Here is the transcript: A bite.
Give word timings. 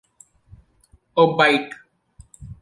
A 1.23 1.27
bite. 1.37 1.73